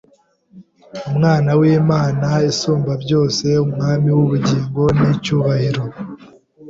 Umwana 1.09 1.51
w’Imana 1.59 2.27
Isumbabyose, 2.51 3.47
Umwami 3.65 4.09
w’ubugingo 4.17 4.81
n’icyubahiro, 4.97 5.83